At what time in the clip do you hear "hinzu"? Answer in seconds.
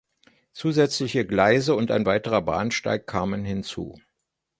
3.45-3.99